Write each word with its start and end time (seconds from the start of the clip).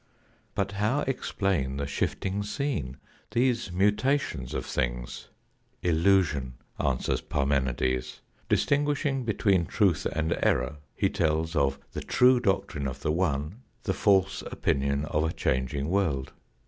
But 0.55 0.71
how 0.71 1.01
explain 1.01 1.77
the 1.77 1.85
shifting 1.85 2.41
scene, 2.41 2.97
these 3.33 3.71
mutations 3.71 4.55
of 4.55 4.65
things! 4.65 5.27
"Illusion," 5.83 6.55
answers 6.79 7.21
Parmenides. 7.21 8.21
Distinguishing 8.49 9.25
be 9.25 9.33
tween 9.35 9.67
truth 9.67 10.07
and 10.07 10.33
error, 10.41 10.77
he 10.95 11.07
tells 11.07 11.55
of 11.55 11.77
the 11.91 12.01
true 12.01 12.39
doctrine 12.39 12.87
of 12.87 13.01
the 13.01 13.11
one 13.11 13.57
the 13.83 13.93
false 13.93 14.41
opinion 14.51 15.05
of 15.05 15.23
a 15.23 15.31
changing 15.33 15.87
world. 15.87 16.33